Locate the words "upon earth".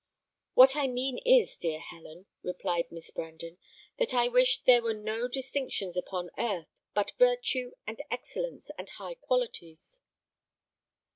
5.95-6.65